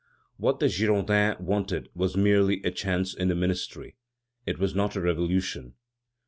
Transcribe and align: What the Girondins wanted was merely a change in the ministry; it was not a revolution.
What 0.37 0.59
the 0.59 0.65
Girondins 0.67 1.39
wanted 1.39 1.89
was 1.93 2.17
merely 2.17 2.59
a 2.63 2.71
change 2.71 3.13
in 3.13 3.27
the 3.27 3.35
ministry; 3.35 3.97
it 4.47 4.57
was 4.57 4.73
not 4.73 4.95
a 4.95 4.99
revolution. 4.99 5.75